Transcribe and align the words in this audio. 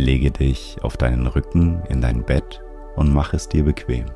Lege 0.00 0.30
dich 0.30 0.78
auf 0.80 0.96
deinen 0.96 1.26
Rücken 1.26 1.82
in 1.90 2.00
dein 2.00 2.24
Bett 2.24 2.64
und 2.96 3.12
mach 3.12 3.34
es 3.34 3.50
dir 3.50 3.66
bequem. 3.66 4.06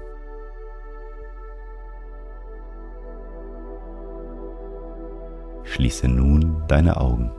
Schließe 5.64 6.08
nun 6.08 6.64
deine 6.68 6.98
Augen. 6.98 7.30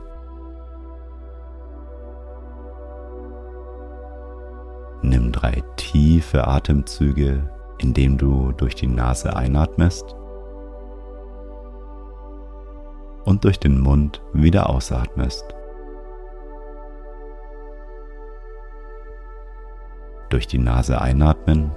Nimm 5.02 5.32
drei 5.32 5.64
tiefe 5.74 6.46
Atemzüge, 6.46 7.50
indem 7.78 8.16
du 8.16 8.52
durch 8.52 8.76
die 8.76 8.86
Nase 8.86 9.34
einatmest 9.34 10.14
und 13.24 13.42
durch 13.42 13.58
den 13.58 13.80
Mund 13.80 14.22
wieder 14.32 14.70
ausatmest. 14.70 15.55
Durch 20.36 20.48
die 20.48 20.58
Nase 20.58 21.00
einatmen. 21.00 21.70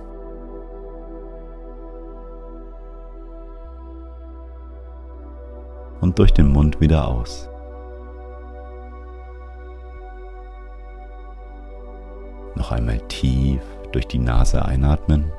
Und 6.01 6.19
durch 6.19 6.33
den 6.33 6.49
Mund 6.51 6.81
wieder 6.81 7.07
aus. 7.07 7.49
Noch 12.55 12.73
einmal 12.73 12.97
tief 13.07 13.61
durch 13.93 14.07
die 14.07 14.19
Nase 14.19 14.65
einatmen. 14.65 15.31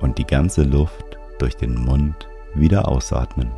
Und 0.00 0.18
die 0.18 0.26
ganze 0.26 0.64
Luft 0.64 1.20
durch 1.38 1.56
den 1.56 1.76
Mund 1.76 2.28
wieder 2.56 2.88
ausatmen. 2.88 3.52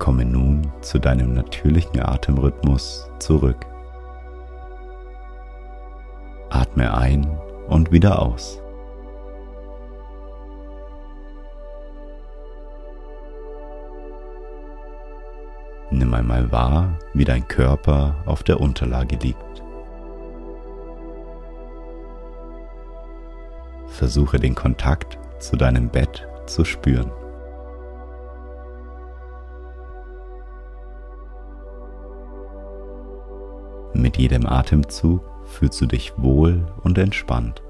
Komme 0.00 0.24
nun 0.24 0.72
zu 0.80 0.98
deinem 0.98 1.34
natürlichen 1.34 2.00
Atemrhythmus 2.00 3.10
zurück. 3.18 3.66
Atme 6.48 6.94
ein 6.94 7.26
und 7.68 7.92
wieder 7.92 8.20
aus. 8.22 8.62
Nimm 15.90 16.14
einmal 16.14 16.50
wahr, 16.50 16.96
wie 17.12 17.26
dein 17.26 17.46
Körper 17.46 18.16
auf 18.24 18.42
der 18.42 18.58
Unterlage 18.58 19.16
liegt. 19.16 19.62
Versuche 23.88 24.38
den 24.38 24.54
Kontakt 24.54 25.18
zu 25.40 25.56
deinem 25.56 25.90
Bett 25.90 26.26
zu 26.46 26.64
spüren. 26.64 27.12
Mit 34.00 34.16
jedem 34.16 34.46
Atemzug 34.46 35.20
fühlst 35.44 35.78
du 35.78 35.84
dich 35.84 36.14
wohl 36.16 36.66
und 36.82 36.96
entspannt. 36.96 37.62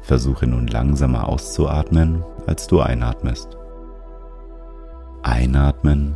Versuche 0.00 0.46
nun 0.46 0.66
langsamer 0.66 1.28
auszuatmen, 1.28 2.24
als 2.46 2.66
du 2.68 2.80
einatmest. 2.80 3.58
Einatmen 5.22 6.14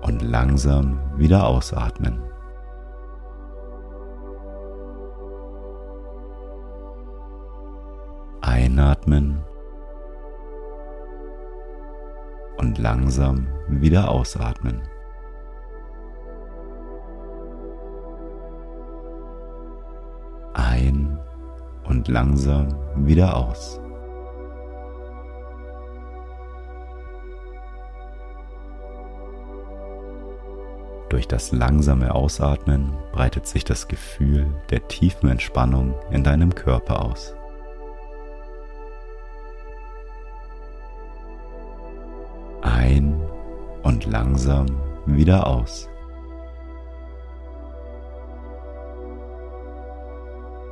und 0.00 0.22
langsam 0.22 0.98
wieder 1.18 1.46
ausatmen. 1.46 2.22
Einatmen 8.40 9.44
und 12.64 12.78
langsam 12.78 13.46
wieder 13.68 14.10
ausatmen. 14.10 14.80
Ein 20.54 21.18
und 21.86 22.08
langsam 22.08 22.68
wieder 22.96 23.36
aus. 23.36 23.80
Durch 31.10 31.28
das 31.28 31.52
langsame 31.52 32.14
Ausatmen 32.14 32.96
breitet 33.12 33.46
sich 33.46 33.64
das 33.64 33.88
Gefühl 33.88 34.46
der 34.70 34.88
tiefen 34.88 35.28
Entspannung 35.28 35.94
in 36.10 36.24
deinem 36.24 36.54
Körper 36.54 37.04
aus. 37.04 37.36
Langsam 44.06 44.66
wieder 45.06 45.46
aus. 45.46 45.88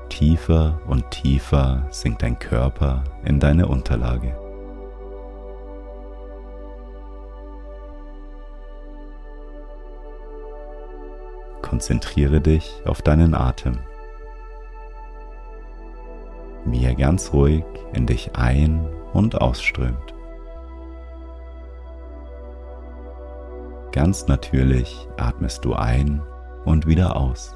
Tiefer 0.08 0.80
und 0.86 1.10
tiefer 1.10 1.86
sinkt 1.90 2.22
dein 2.22 2.38
Körper 2.38 3.02
in 3.24 3.40
deine 3.40 3.66
Unterlage. 3.66 4.36
Konzentriere 11.62 12.40
dich 12.40 12.82
auf 12.84 13.00
deinen 13.00 13.34
Atem, 13.34 13.78
wie 16.66 16.84
er 16.84 16.94
ganz 16.94 17.32
ruhig 17.32 17.64
in 17.94 18.06
dich 18.06 18.36
ein- 18.36 18.86
und 19.14 19.40
ausströmt. 19.40 20.14
Ganz 23.92 24.26
natürlich 24.26 25.06
atmest 25.18 25.66
du 25.66 25.74
ein 25.74 26.22
und 26.64 26.86
wieder 26.86 27.14
aus. 27.14 27.54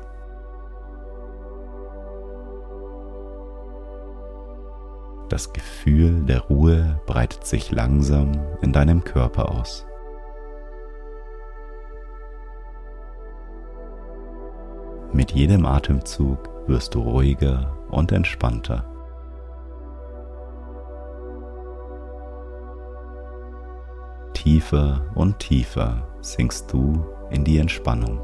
Das 5.30 5.52
Gefühl 5.54 6.24
der 6.26 6.40
Ruhe 6.40 7.00
breitet 7.06 7.46
sich 7.46 7.72
langsam 7.72 8.32
in 8.60 8.72
deinem 8.72 9.02
Körper 9.02 9.50
aus. 9.50 9.86
Mit 15.12 15.32
jedem 15.32 15.64
Atemzug 15.64 16.50
wirst 16.68 16.94
du 16.94 17.00
ruhiger 17.00 17.74
und 17.88 18.12
entspannter. 18.12 18.84
Tiefer 24.34 25.06
und 25.14 25.38
tiefer 25.38 26.06
sinkst 26.32 26.72
du 26.72 27.04
in 27.30 27.44
die 27.44 27.58
Entspannung. 27.58 28.20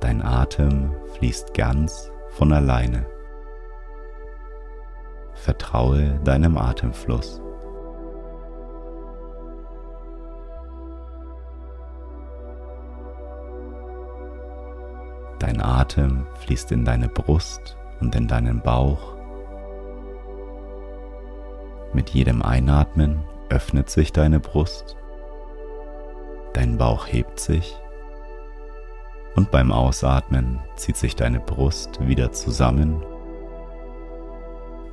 Dein 0.00 0.22
Atem 0.22 0.92
fließt 1.14 1.54
ganz 1.54 2.10
von 2.30 2.52
alleine. 2.52 3.06
Vertraue 5.34 6.18
deinem 6.24 6.58
Atemfluss. 6.58 7.40
Dein 15.38 15.62
Atem 15.62 16.26
fließt 16.40 16.72
in 16.72 16.84
deine 16.84 17.08
Brust 17.08 17.76
und 18.00 18.14
in 18.14 18.26
deinen 18.26 18.60
Bauch. 18.60 19.19
Mit 21.92 22.10
jedem 22.10 22.42
Einatmen 22.42 23.24
öffnet 23.48 23.90
sich 23.90 24.12
deine 24.12 24.38
Brust, 24.38 24.96
dein 26.52 26.78
Bauch 26.78 27.06
hebt 27.08 27.40
sich 27.40 27.76
und 29.34 29.50
beim 29.50 29.72
Ausatmen 29.72 30.60
zieht 30.76 30.96
sich 30.96 31.16
deine 31.16 31.40
Brust 31.40 32.06
wieder 32.06 32.32
zusammen 32.32 33.02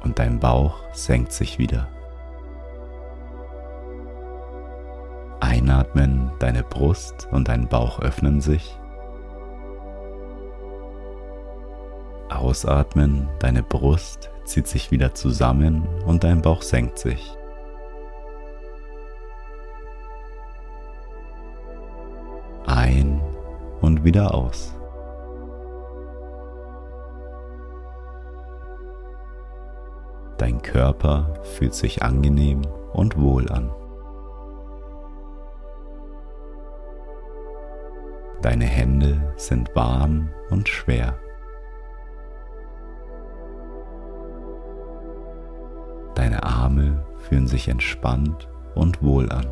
und 0.04 0.20
dein 0.20 0.40
Bauch 0.40 0.80
senkt 0.94 1.32
sich 1.34 1.60
wieder. 1.60 1.88
Einatmen, 5.40 6.32
deine 6.40 6.64
Brust 6.64 7.28
und 7.32 7.48
dein 7.48 7.68
Bauch 7.68 8.00
öffnen 8.00 8.42
sich. 8.42 8.78
Ausatmen, 12.30 13.30
deine 13.40 13.64
Brust 13.64 14.32
zieht 14.48 14.68
sich 14.68 14.92
wieder 14.92 15.14
zusammen 15.14 15.88
und 16.06 16.24
dein 16.24 16.42
Bauch 16.42 16.62
senkt 16.62 16.98
sich. 16.98 17.36
Ein 22.66 23.22
und 23.82 24.04
wieder 24.04 24.34
aus. 24.34 24.74
Dein 30.38 30.62
Körper 30.62 31.34
fühlt 31.44 31.74
sich 31.74 32.04
angenehm 32.04 32.62
und 32.94 33.18
wohl 33.20 33.50
an. 33.50 33.72
Deine 38.42 38.66
Hände 38.66 39.34
sind 39.36 39.76
warm 39.76 40.30
und 40.50 40.70
schwer. 40.70 41.18
Deine 46.28 46.44
Arme 46.44 47.06
fühlen 47.20 47.48
sich 47.48 47.70
entspannt 47.70 48.50
und 48.76 49.02
wohl 49.02 49.32
an. 49.32 49.46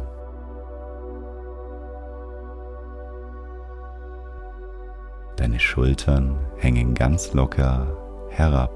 Deine 5.38 5.58
Schultern 5.58 6.38
hängen 6.58 6.94
ganz 6.94 7.34
locker 7.34 7.88
herab. 8.30 8.74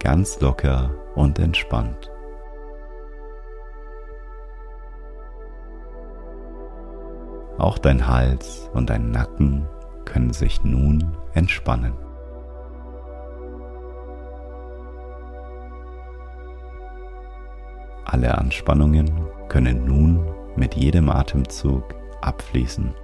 Ganz 0.00 0.40
locker 0.40 0.90
und 1.14 1.38
entspannt. 1.38 2.10
Auch 7.56 7.78
dein 7.78 8.08
Hals 8.08 8.68
und 8.74 8.90
dein 8.90 9.12
Nacken 9.12 9.68
können 10.04 10.32
sich 10.32 10.64
nun 10.64 11.16
entspannen. 11.34 12.05
Alle 18.16 18.38
Anspannungen 18.38 19.10
können 19.50 19.84
nun 19.84 20.24
mit 20.56 20.74
jedem 20.74 21.10
Atemzug 21.10 21.94
abfließen. 22.22 22.94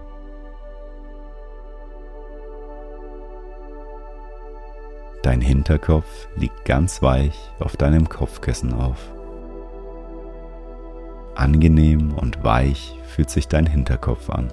Dein 5.22 5.42
Hinterkopf 5.42 6.28
liegt 6.36 6.64
ganz 6.64 7.02
weich 7.02 7.34
auf 7.58 7.76
deinem 7.76 8.08
Kopfkissen 8.08 8.72
auf. 8.72 9.12
Angenehm 11.34 12.14
und 12.14 12.42
weich 12.42 12.98
fühlt 13.04 13.28
sich 13.28 13.48
dein 13.48 13.66
Hinterkopf 13.66 14.30
an. 14.30 14.50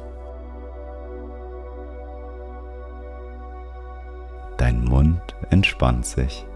Dein 4.57 4.83
Mund 4.83 5.21
entspannt 5.51 6.05
sich. 6.05 6.48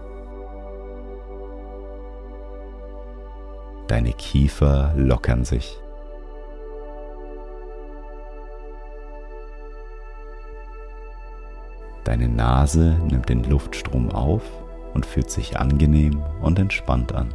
Deine 3.86 4.12
Kiefer 4.12 4.92
lockern 4.96 5.44
sich. 5.44 5.78
Deine 12.04 12.28
Nase 12.28 12.98
nimmt 13.10 13.28
den 13.28 13.44
Luftstrom 13.44 14.10
auf 14.10 14.42
und 14.94 15.04
fühlt 15.04 15.30
sich 15.30 15.58
angenehm 15.58 16.22
und 16.40 16.58
entspannt 16.58 17.14
an. 17.14 17.34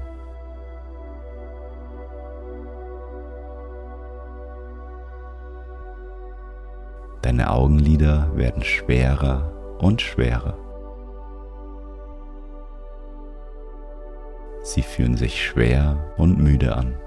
Deine 7.21 7.51
Augenlider 7.51 8.35
werden 8.35 8.63
schwerer 8.63 9.51
und 9.79 10.01
schwerer. 10.01 10.68
Sie 14.79 14.83
fühlen 14.83 15.17
sich 15.17 15.45
schwer 15.45 16.13
und 16.15 16.39
müde 16.39 16.73
an. 16.73 16.97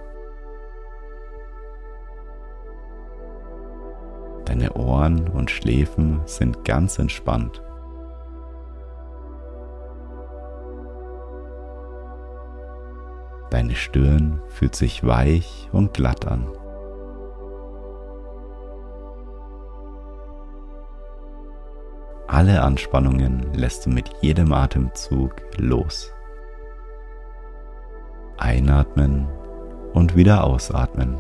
Deine 4.45 4.75
Ohren 4.75 5.27
und 5.29 5.51
Schläfen 5.51 6.21
sind 6.27 6.67
ganz 6.67 6.99
entspannt. 6.99 7.63
Deine 13.49 13.75
Stirn 13.75 14.43
fühlt 14.49 14.77
sich 14.77 15.03
weich 15.03 15.71
und 15.73 15.95
glatt 15.95 16.27
an. 16.27 16.47
Alle 22.27 22.61
Anspannungen 22.61 23.55
lässt 23.55 23.87
du 23.87 23.91
mit 23.91 24.11
jedem 24.21 24.53
Atemzug 24.53 25.37
los. 25.57 26.13
Einatmen 28.43 29.29
und 29.95 30.17
wieder 30.17 30.43
ausatmen. 30.43 31.17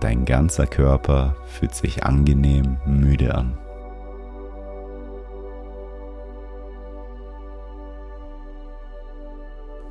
Dein 0.00 0.26
ganzer 0.26 0.66
Körper 0.66 1.34
fühlt 1.46 1.74
sich 1.74 2.04
angenehm 2.04 2.78
müde 2.86 3.34
an. 3.34 3.58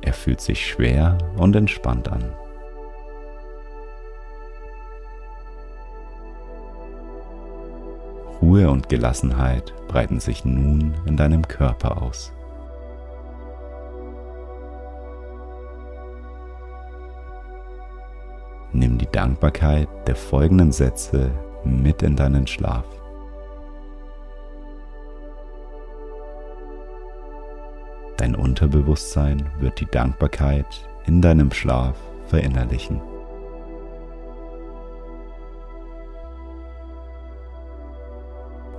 Er 0.00 0.12
fühlt 0.12 0.40
sich 0.40 0.66
schwer 0.66 1.18
und 1.36 1.54
entspannt 1.56 2.08
an. 2.10 2.32
Ruhe 8.48 8.70
und 8.70 8.88
Gelassenheit 8.88 9.74
breiten 9.88 10.20
sich 10.20 10.42
nun 10.42 10.94
in 11.04 11.18
deinem 11.18 11.46
Körper 11.46 12.00
aus. 12.00 12.32
Nimm 18.72 18.96
die 18.96 19.10
Dankbarkeit 19.12 19.86
der 20.06 20.16
folgenden 20.16 20.72
Sätze 20.72 21.30
mit 21.62 22.02
in 22.02 22.16
deinen 22.16 22.46
Schlaf. 22.46 22.86
Dein 28.16 28.34
Unterbewusstsein 28.34 29.46
wird 29.58 29.78
die 29.78 29.90
Dankbarkeit 29.90 30.88
in 31.04 31.20
deinem 31.20 31.52
Schlaf 31.52 31.98
verinnerlichen. 32.28 32.98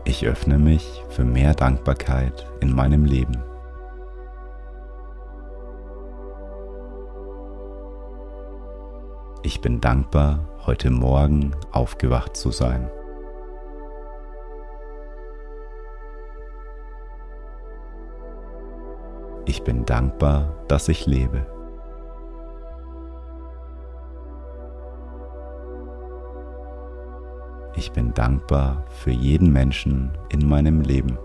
Ich 0.09 0.25
öffne 0.25 0.57
mich 0.57 1.03
für 1.09 1.23
mehr 1.23 1.53
Dankbarkeit 1.53 2.47
in 2.61 2.75
meinem 2.75 3.05
Leben. 3.05 3.43
Ich 9.43 9.61
bin 9.61 9.79
dankbar, 9.79 10.49
heute 10.65 10.89
Morgen 10.89 11.55
aufgewacht 11.71 12.35
zu 12.35 12.49
sein. 12.49 12.89
Ich 19.45 19.61
bin 19.61 19.85
dankbar, 19.85 20.55
dass 20.67 20.89
ich 20.89 21.05
lebe. 21.05 21.58
Ich 27.79 27.93
bin 27.93 28.13
dankbar 28.13 28.83
für 28.89 29.11
jeden 29.11 29.53
Menschen 29.53 30.11
in 30.27 30.49
meinem 30.49 30.81
Leben. 30.81 31.17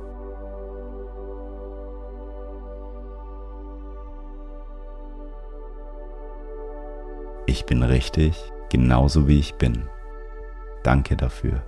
Ich 7.46 7.66
bin 7.66 7.82
richtig, 7.82 8.40
genauso 8.70 9.26
wie 9.26 9.40
ich 9.40 9.56
bin. 9.56 9.88
Danke 10.84 11.16
dafür. 11.16 11.60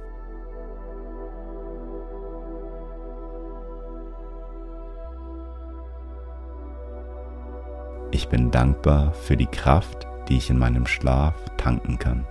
Ich 8.13 8.29
bin 8.29 8.53
dankbar 8.53 9.13
für 9.15 9.37
die 9.37 9.47
Kraft, 9.47 10.07
die 10.29 10.37
ich 10.37 10.49
in 10.49 10.61
meinem 10.61 10.87
Schlaf 10.87 11.35
tanken 11.57 11.99
kann. 11.99 12.25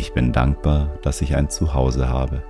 Ich 0.00 0.14
bin 0.14 0.32
dankbar, 0.32 0.96
dass 1.02 1.20
ich 1.20 1.36
ein 1.36 1.50
Zuhause 1.50 2.08
habe. 2.08 2.42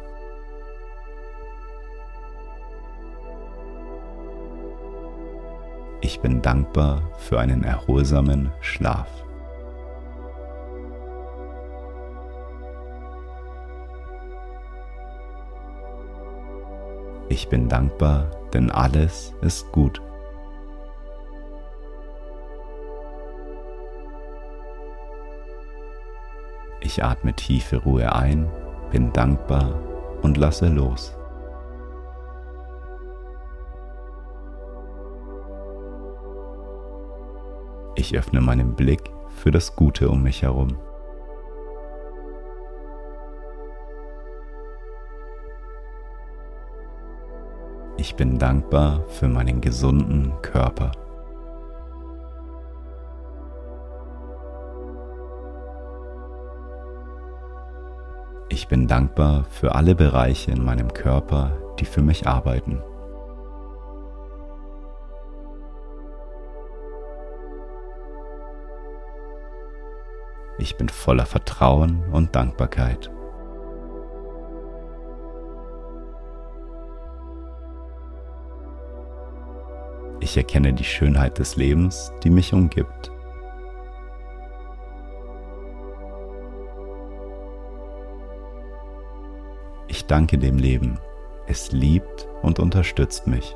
Ich 6.00 6.20
bin 6.20 6.42
dankbar 6.42 7.10
für 7.18 7.40
einen 7.40 7.64
erholsamen 7.64 8.52
Schlaf. 8.60 9.08
Ich 17.28 17.48
bin 17.48 17.68
dankbar, 17.68 18.30
denn 18.54 18.70
alles 18.70 19.34
ist 19.40 19.72
gut. 19.72 20.00
Ich 26.92 27.04
atme 27.04 27.32
tiefe 27.32 27.76
Ruhe 27.76 28.12
ein, 28.12 28.50
bin 28.90 29.12
dankbar 29.12 29.80
und 30.22 30.36
lasse 30.36 30.66
los. 30.66 31.16
Ich 37.94 38.18
öffne 38.18 38.40
meinen 38.40 38.74
Blick 38.74 39.12
für 39.28 39.52
das 39.52 39.76
Gute 39.76 40.08
um 40.08 40.24
mich 40.24 40.42
herum. 40.42 40.80
Ich 47.98 48.16
bin 48.16 48.36
dankbar 48.36 49.04
für 49.06 49.28
meinen 49.28 49.60
gesunden 49.60 50.32
Körper. 50.42 50.90
Bin 58.70 58.86
dankbar 58.86 59.44
für 59.50 59.74
alle 59.74 59.96
Bereiche 59.96 60.52
in 60.52 60.64
meinem 60.64 60.94
Körper, 60.94 61.58
die 61.80 61.84
für 61.84 62.02
mich 62.02 62.28
arbeiten. 62.28 62.80
Ich 70.58 70.76
bin 70.76 70.88
voller 70.88 71.26
Vertrauen 71.26 72.04
und 72.12 72.36
Dankbarkeit. 72.36 73.10
Ich 80.20 80.36
erkenne 80.36 80.72
die 80.74 80.84
Schönheit 80.84 81.40
des 81.40 81.56
Lebens, 81.56 82.12
die 82.22 82.30
mich 82.30 82.52
umgibt. 82.52 83.10
Danke 90.10 90.38
dem 90.38 90.58
Leben. 90.58 90.98
Es 91.46 91.70
liebt 91.70 92.26
und 92.42 92.58
unterstützt 92.58 93.26
mich. 93.28 93.54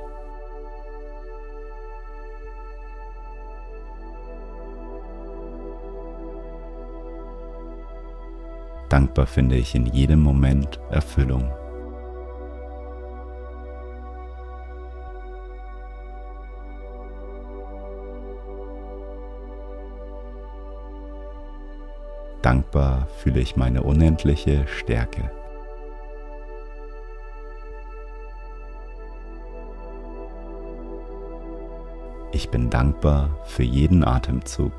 Dankbar 8.88 9.26
finde 9.26 9.56
ich 9.56 9.74
in 9.74 9.86
jedem 9.86 10.20
Moment 10.20 10.78
Erfüllung. 10.90 11.50
Dankbar 22.42 23.08
fühle 23.16 23.40
ich 23.40 23.56
meine 23.56 23.82
unendliche 23.82 24.68
Stärke. 24.68 25.30
Bin 32.54 32.70
dankbar 32.70 33.30
für 33.46 33.64
jeden 33.64 34.04
Atemzug. 34.04 34.70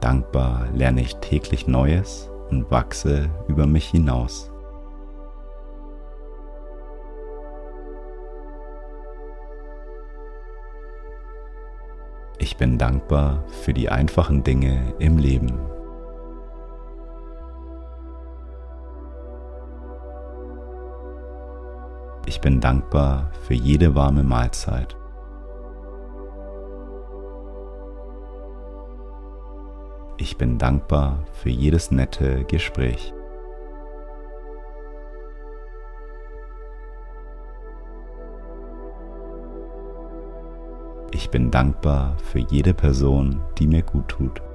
Dankbar 0.00 0.66
lerne 0.74 1.02
ich 1.02 1.14
täglich 1.18 1.68
Neues 1.68 2.32
und 2.50 2.68
wachse 2.68 3.30
über 3.46 3.68
mich 3.68 3.90
hinaus. 3.90 4.50
Ich 12.38 12.56
bin 12.56 12.76
dankbar 12.76 13.44
für 13.62 13.72
die 13.72 13.88
einfachen 13.88 14.42
Dinge 14.42 14.94
im 14.98 15.16
Leben. 15.18 15.75
Ich 22.36 22.42
bin 22.42 22.60
dankbar 22.60 23.30
für 23.46 23.54
jede 23.54 23.94
warme 23.94 24.22
Mahlzeit. 24.22 24.94
Ich 30.18 30.36
bin 30.36 30.58
dankbar 30.58 31.24
für 31.32 31.48
jedes 31.48 31.90
nette 31.90 32.44
Gespräch. 32.44 33.14
Ich 41.12 41.30
bin 41.30 41.50
dankbar 41.50 42.18
für 42.18 42.40
jede 42.40 42.74
Person, 42.74 43.40
die 43.56 43.66
mir 43.66 43.82
gut 43.82 44.08
tut. 44.08 44.45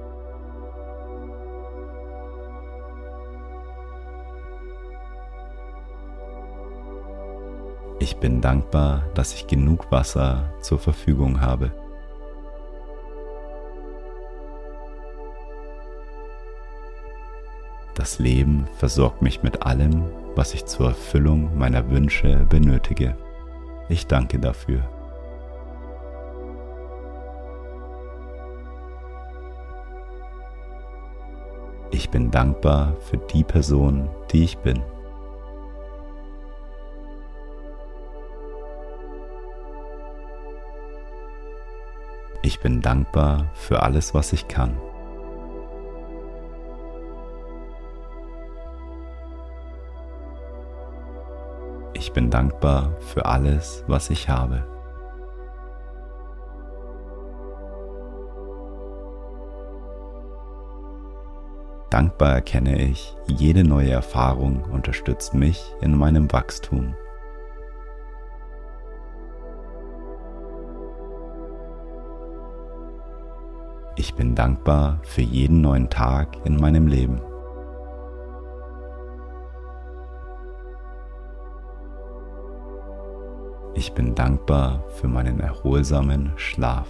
Bin 8.22 8.40
dankbar, 8.40 9.02
dass 9.14 9.34
ich 9.34 9.48
genug 9.48 9.90
Wasser 9.90 10.54
zur 10.60 10.78
Verfügung 10.78 11.40
habe. 11.40 11.72
Das 17.96 18.20
Leben 18.20 18.68
versorgt 18.76 19.22
mich 19.22 19.42
mit 19.42 19.62
allem, 19.66 20.04
was 20.36 20.54
ich 20.54 20.66
zur 20.66 20.90
Erfüllung 20.90 21.58
meiner 21.58 21.90
Wünsche 21.90 22.46
benötige. 22.48 23.16
Ich 23.88 24.06
danke 24.06 24.38
dafür. 24.38 24.88
Ich 31.90 32.08
bin 32.08 32.30
dankbar 32.30 32.94
für 33.00 33.16
die 33.16 33.42
Person, 33.42 34.08
die 34.30 34.44
ich 34.44 34.58
bin. 34.58 34.80
Ich 42.44 42.58
bin 42.58 42.80
dankbar 42.80 43.46
für 43.54 43.84
alles, 43.84 44.14
was 44.14 44.32
ich 44.32 44.48
kann. 44.48 44.76
Ich 51.94 52.12
bin 52.12 52.30
dankbar 52.30 52.96
für 52.98 53.26
alles, 53.26 53.84
was 53.86 54.10
ich 54.10 54.28
habe. 54.28 54.66
Dankbar 61.90 62.32
erkenne 62.32 62.82
ich, 62.82 63.16
jede 63.26 63.62
neue 63.62 63.90
Erfahrung 63.90 64.64
unterstützt 64.64 65.32
mich 65.32 65.62
in 65.80 65.96
meinem 65.96 66.32
Wachstum. 66.32 66.96
Ich 74.12 74.18
bin 74.18 74.34
dankbar 74.34 75.00
für 75.04 75.22
jeden 75.22 75.62
neuen 75.62 75.88
Tag 75.88 76.36
in 76.44 76.56
meinem 76.56 76.86
Leben. 76.86 77.18
Ich 83.74 83.94
bin 83.94 84.14
dankbar 84.14 84.84
für 85.00 85.08
meinen 85.08 85.40
erholsamen 85.40 86.32
Schlaf. 86.36 86.88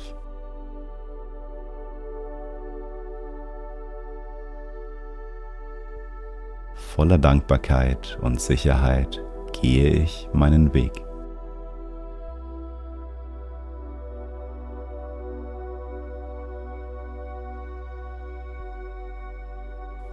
Voller 6.75 7.19
Dankbarkeit 7.19 8.19
und 8.21 8.41
Sicherheit 8.41 9.23
gehe 9.52 9.91
ich 9.91 10.29
meinen 10.33 10.75
Weg. 10.75 11.05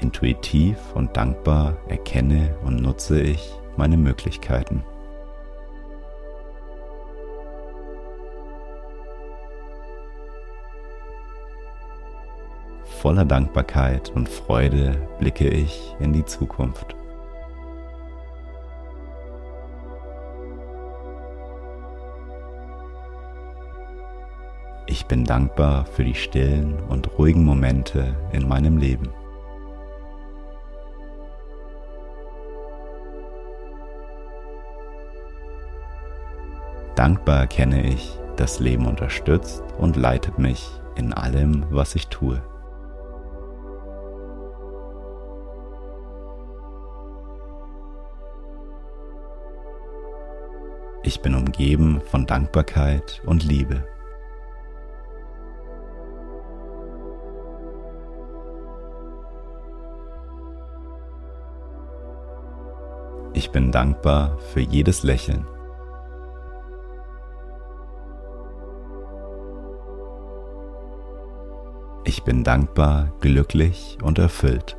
Intuitiv 0.09 0.75
und 0.95 1.15
dankbar 1.15 1.77
erkenne 1.87 2.57
und 2.65 2.81
nutze 2.81 3.21
ich 3.21 3.53
meine 3.77 3.95
Möglichkeiten. 3.95 4.83
Voller 12.85 13.23
Dankbarkeit 13.23 14.09
und 14.15 14.27
Freude 14.27 14.99
blicke 15.19 15.47
ich 15.47 15.95
in 15.99 16.11
die 16.11 16.25
Zukunft. 16.25 16.95
Ich 24.87 25.05
bin 25.05 25.23
dankbar 25.23 25.85
für 25.85 26.03
die 26.03 26.15
stillen 26.15 26.79
und 26.89 27.19
ruhigen 27.19 27.45
Momente 27.45 28.17
in 28.31 28.47
meinem 28.47 28.77
Leben. 28.77 29.18
Dankbar 37.09 37.39
erkenne 37.39 37.91
ich, 37.91 38.19
das 38.35 38.59
Leben 38.59 38.85
unterstützt 38.85 39.63
und 39.79 39.95
leitet 39.95 40.37
mich 40.37 40.69
in 40.95 41.11
allem, 41.11 41.65
was 41.71 41.95
ich 41.95 42.07
tue. 42.07 42.39
Ich 51.01 51.19
bin 51.21 51.33
umgeben 51.33 51.99
von 51.99 52.27
Dankbarkeit 52.27 53.23
und 53.25 53.43
Liebe. 53.43 53.83
Ich 63.33 63.49
bin 63.49 63.71
dankbar 63.71 64.37
für 64.53 64.59
jedes 64.59 65.01
Lächeln. 65.01 65.47
Ich 72.19 72.25
bin 72.25 72.43
dankbar, 72.43 73.13
glücklich 73.21 73.97
und 74.03 74.19
erfüllt. 74.19 74.75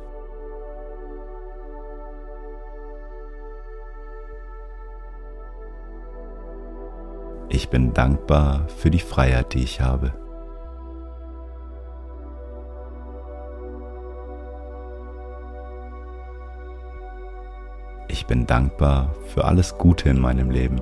Ich 7.49 7.69
bin 7.69 7.93
dankbar 7.93 8.67
für 8.77 8.91
die 8.91 8.99
Freiheit, 8.99 9.55
die 9.55 9.63
ich 9.63 9.81
habe. 9.81 10.13
Ich 18.07 18.27
bin 18.27 18.45
dankbar 18.45 19.15
für 19.33 19.45
alles 19.45 19.79
Gute 19.79 20.09
in 20.09 20.21
meinem 20.21 20.51
Leben. 20.51 20.79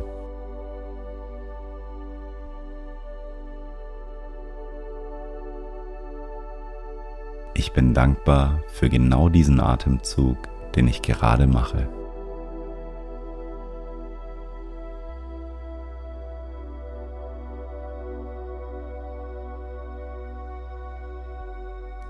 Ich 7.69 7.73
bin 7.75 7.93
dankbar 7.93 8.63
für 8.73 8.89
genau 8.89 9.29
diesen 9.29 9.59
Atemzug, 9.59 10.37
den 10.75 10.87
ich 10.87 11.03
gerade 11.03 11.45
mache. 11.45 11.87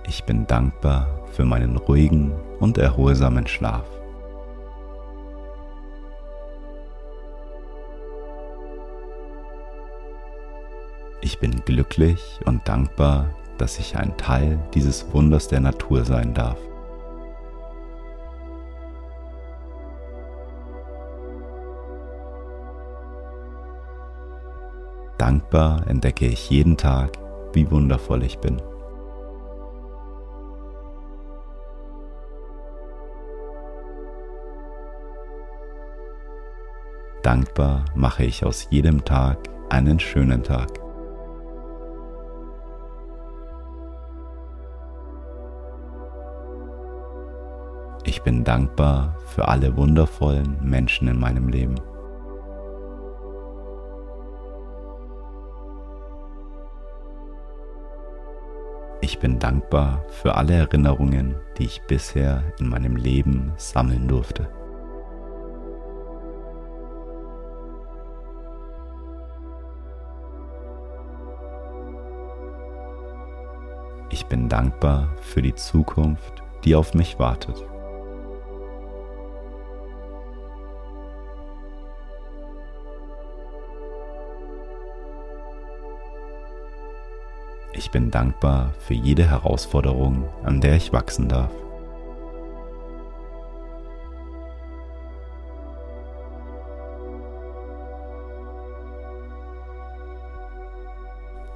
Ich 0.07 0.23
bin 0.23 0.47
dankbar 0.47 1.27
für 1.33 1.43
meinen 1.43 1.75
ruhigen 1.75 2.31
und 2.61 2.77
erholsamen 2.77 3.45
Schlaf. 3.45 3.85
Ich 11.19 11.37
bin 11.39 11.65
glücklich 11.65 12.39
und 12.45 12.65
dankbar, 12.65 13.35
dass 13.59 13.77
ich 13.77 13.97
ein 13.97 14.17
Teil 14.17 14.57
dieses 14.73 15.13
Wunders 15.13 15.47
der 15.47 15.59
Natur 15.59 16.03
sein 16.05 16.33
darf. 16.33 16.57
Dankbar 25.19 25.85
entdecke 25.87 26.25
ich 26.25 26.49
jeden 26.49 26.77
Tag, 26.77 27.11
wie 27.53 27.69
wundervoll 27.69 28.23
ich 28.23 28.39
bin. 28.39 28.61
Dankbar 37.21 37.83
mache 37.95 38.23
ich 38.23 38.45
aus 38.45 38.67
jedem 38.69 39.03
Tag 39.03 39.37
einen 39.69 39.99
schönen 39.99 40.41
Tag. 40.41 40.88
Ich 48.05 48.21
bin 48.23 48.43
dankbar 48.43 49.15
für 49.27 49.47
alle 49.47 49.75
wundervollen 49.75 50.57
Menschen 50.63 51.07
in 51.07 51.19
meinem 51.19 51.49
Leben. 51.49 51.75
Ich 59.01 59.19
bin 59.19 59.39
dankbar 59.39 60.03
für 60.09 60.35
alle 60.35 60.53
Erinnerungen, 60.53 61.35
die 61.57 61.65
ich 61.65 61.81
bisher 61.87 62.43
in 62.59 62.69
meinem 62.69 62.95
Leben 62.95 63.53
sammeln 63.57 64.07
durfte. 64.07 64.49
Ich 74.11 74.25
bin 74.25 74.49
dankbar 74.49 75.09
für 75.21 75.41
die 75.41 75.55
Zukunft, 75.55 76.43
die 76.63 76.75
auf 76.75 76.93
mich 76.93 77.19
wartet. 77.19 77.68
Ich 87.79 87.91
bin 87.91 88.11
dankbar 88.11 88.73
für 88.77 88.93
jede 88.93 89.29
Herausforderung, 89.29 90.27
an 90.43 90.59
der 90.59 90.75
ich 90.75 90.91
wachsen 90.91 91.29
darf. 91.29 91.49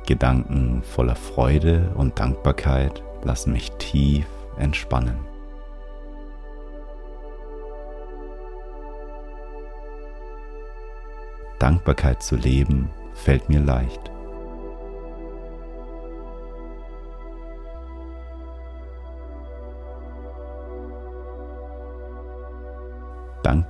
Gedanken 0.07 0.81
voller 0.81 1.17
Freude 1.17 1.91
und 1.95 2.17
Dankbarkeit 2.17 3.03
lassen 3.23 3.51
mich 3.51 3.73
tief 3.73 4.25
entspannen. 4.57 5.19
Dankbarkeit 11.59 12.23
zu 12.23 12.37
leben 12.37 12.89
fällt 13.13 13.49
mir 13.49 13.59
leicht. 13.59 14.13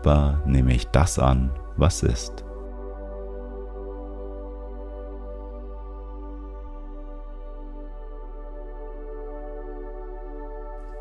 Dankbar 0.04 0.42
nehme 0.46 0.74
ich 0.74 0.86
das 0.90 1.18
an, 1.18 1.50
was 1.78 2.04
ist. 2.04 2.44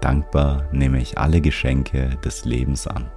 Dankbar 0.01 0.69
nehme 0.71 1.01
ich 1.01 1.19
alle 1.19 1.41
Geschenke 1.41 2.11
des 2.25 2.45
Lebens 2.45 2.87
an. 2.87 3.11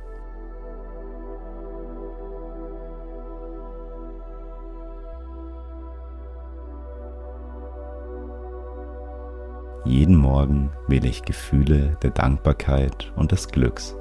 Jeden 9.84 10.16
Morgen 10.16 10.72
wähle 10.88 11.08
ich 11.08 11.22
Gefühle 11.22 11.96
der 12.02 12.10
Dankbarkeit 12.10 13.14
und 13.16 13.32
des 13.32 13.48
Glücks. 13.50 13.96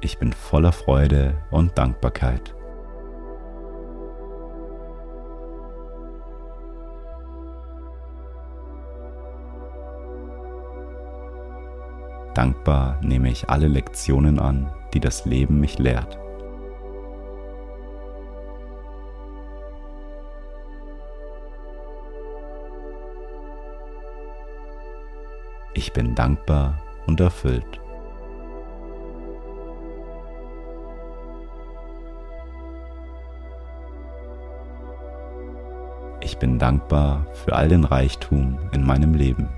Ich 0.00 0.18
bin 0.18 0.32
voller 0.32 0.70
Freude 0.70 1.34
und 1.50 1.76
Dankbarkeit. 1.76 2.54
Dankbar 12.34 13.00
nehme 13.02 13.28
ich 13.28 13.50
alle 13.50 13.66
Lektionen 13.66 14.38
an, 14.38 14.72
die 14.94 15.00
das 15.00 15.24
Leben 15.24 15.58
mich 15.58 15.80
lehrt. 15.80 16.16
Ich 25.74 25.92
bin 25.92 26.14
dankbar 26.14 26.80
und 27.08 27.18
erfüllt. 27.18 27.80
Dankbar 36.58 37.26
für 37.32 37.54
all 37.54 37.68
den 37.68 37.84
Reichtum 37.84 38.58
in 38.72 38.84
meinem 38.84 39.14
Leben. 39.14 39.48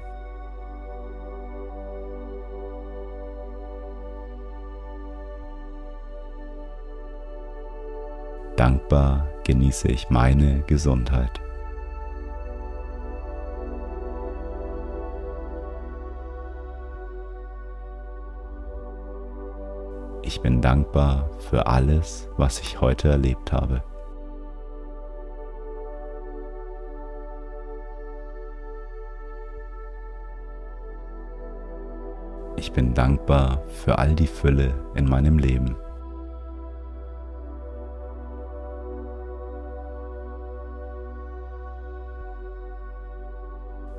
Dankbar 8.57 9.27
genieße 9.45 9.89
ich 9.89 10.11
meine 10.11 10.61
Gesundheit. 10.67 11.41
Ich 20.23 20.43
bin 20.43 20.61
dankbar 20.61 21.29
für 21.39 21.67
alles, 21.67 22.29
was 22.37 22.61
ich 22.61 22.81
heute 22.81 23.09
erlebt 23.09 23.53
habe. 23.53 23.83
Ich 32.71 32.77
bin 32.77 32.95
dankbar 32.95 33.61
für 33.67 33.99
all 33.99 34.15
die 34.15 34.29
Fülle 34.29 34.73
in 34.95 35.05
meinem 35.05 35.41
Leben. 35.41 35.75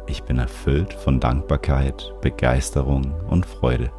Ich 0.08 0.24
bin 0.24 0.38
erfüllt 0.38 0.94
von 0.94 1.20
Dankbarkeit, 1.20 2.14
Begeisterung 2.22 3.14
und 3.30 3.46
Freude. 3.46 3.92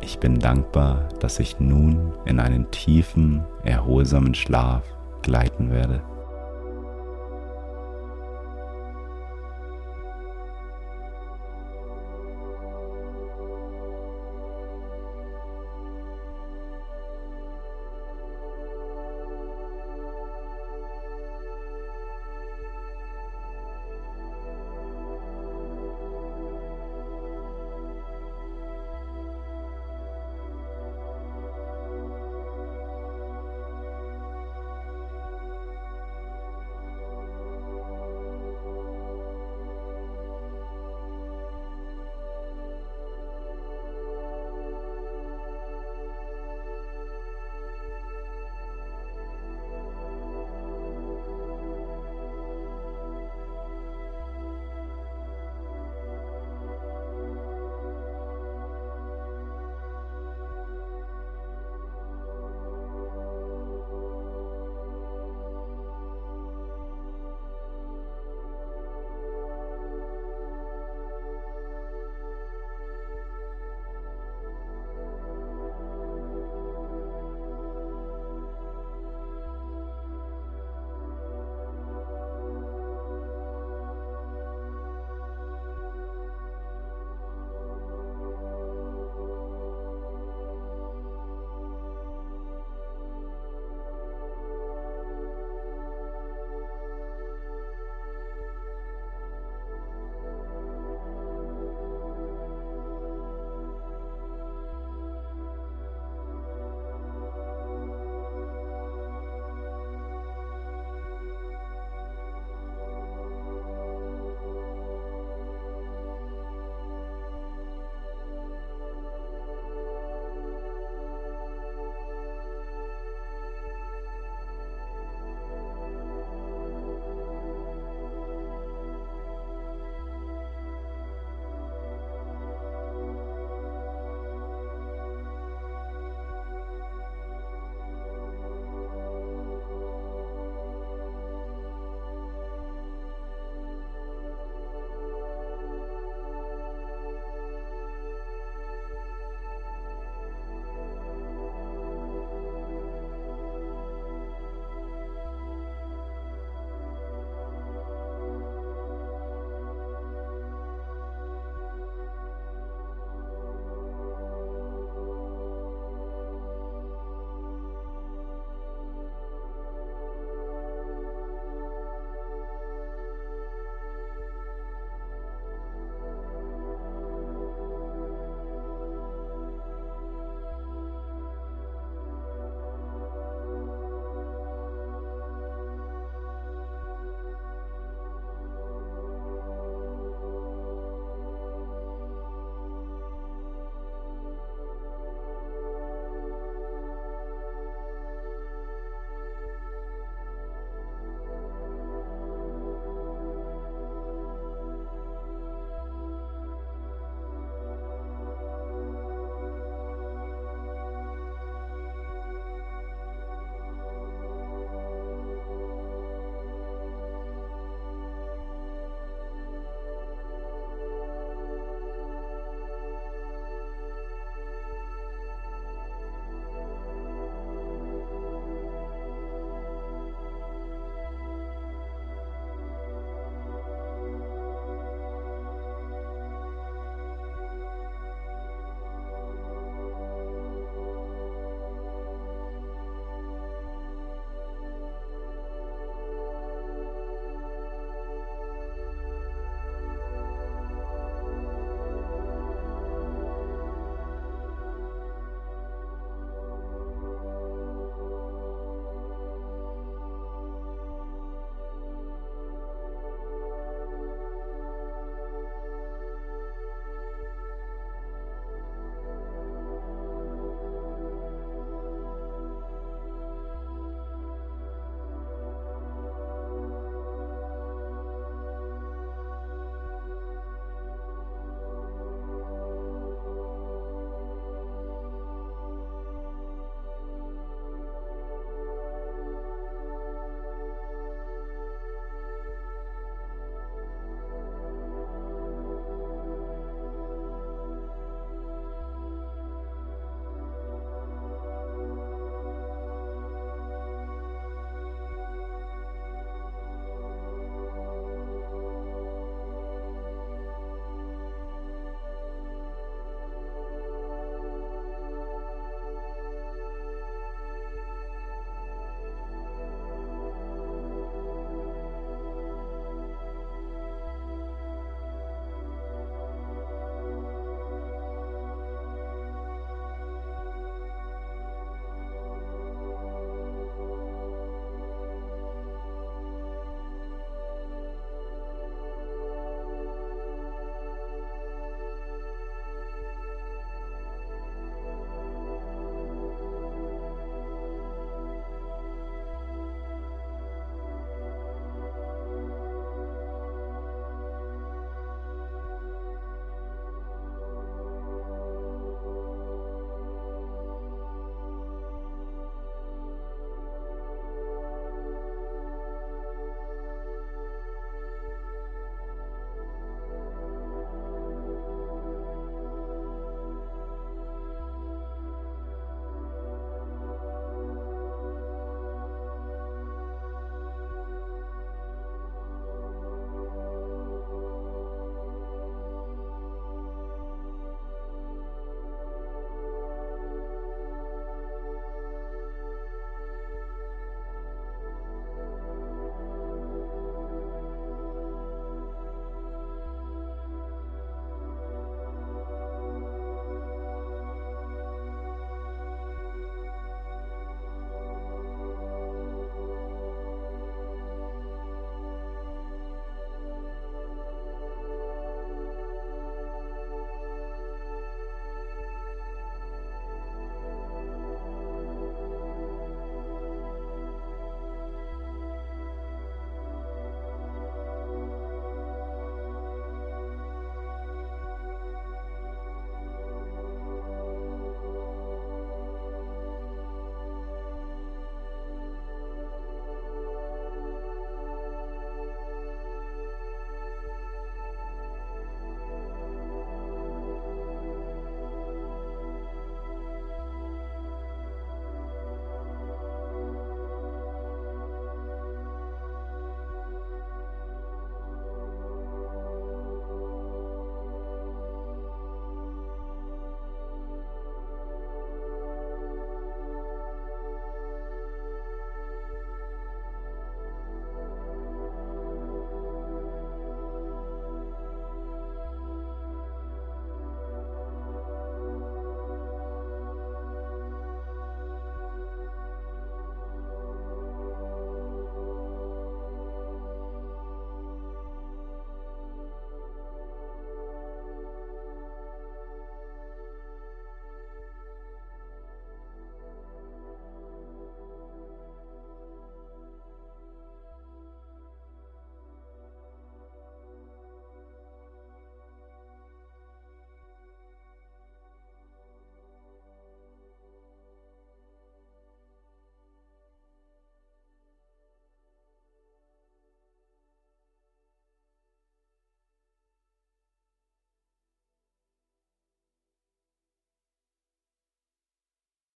Ich 0.00 0.18
bin 0.18 0.40
dankbar, 0.40 1.08
dass 1.20 1.38
ich 1.38 1.60
nun 1.60 2.12
in 2.24 2.40
einen 2.40 2.68
tiefen, 2.72 3.44
erholsamen 3.62 4.34
Schlaf 4.34 4.82
gleiten 5.22 5.70
werde. 5.70 6.11